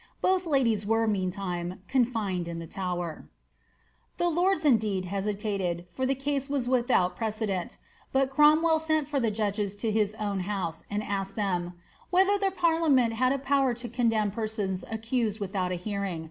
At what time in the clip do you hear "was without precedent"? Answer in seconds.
6.49-7.77